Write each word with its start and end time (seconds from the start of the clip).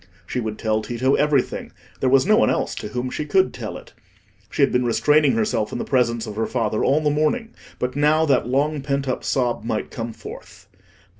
She 0.25 0.39
would 0.39 0.57
tell 0.57 0.81
Tito 0.81 1.13
everything; 1.13 1.71
there 1.99 2.09
was 2.09 2.25
no 2.25 2.35
one 2.35 2.49
else 2.49 2.73
to 2.73 2.87
whom 2.87 3.11
she 3.11 3.23
could 3.23 3.53
tell 3.53 3.77
it. 3.77 3.93
She 4.49 4.63
had 4.63 4.71
been 4.71 4.83
restraining 4.83 5.33
herself 5.33 5.71
in 5.71 5.77
the 5.77 5.83
presence 5.85 6.25
of 6.25 6.37
her 6.37 6.47
father 6.47 6.83
all 6.83 7.01
the 7.01 7.11
morning; 7.11 7.53
but 7.77 7.95
now, 7.95 8.25
that 8.25 8.47
long 8.47 8.81
pent 8.81 9.07
up 9.07 9.23
sob 9.23 9.63
might 9.63 9.91
come 9.91 10.11
forth. 10.11 10.65